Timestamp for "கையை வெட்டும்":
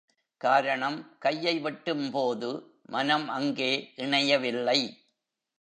1.19-2.11